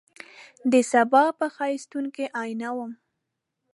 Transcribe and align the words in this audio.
دسبا 0.71 1.23
په 1.39 1.45
ښایستون 1.55 2.05
کي 2.15 2.25
آئینه 2.41 2.69
وم 2.75 2.91